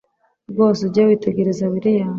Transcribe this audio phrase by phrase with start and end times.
[0.51, 2.09] rwose ujye witegereza william